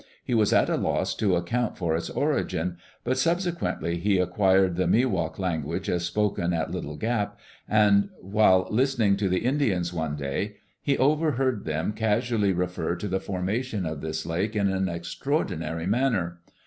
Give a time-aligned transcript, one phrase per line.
[0.25, 4.87] He was at a loss to account for its origin; but subsequently he acquired the
[4.87, 7.37] Miwok language as spoken at Little Gap,
[7.69, 13.19] and while listening to the Indians one day he overheard them casually refer to the
[13.19, 16.39] formation of this lake in an extraordinary manner.